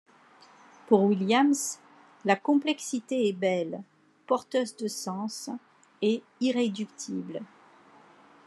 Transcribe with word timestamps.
Pour 0.87 1.03
Williams, 1.03 1.77
la 2.25 2.35
complexité 2.35 3.27
est 3.27 3.33
belle, 3.33 3.83
porteuse 4.25 4.75
de 4.77 4.87
sens, 4.87 5.51
et 6.01 6.23
irréductible. 6.39 7.41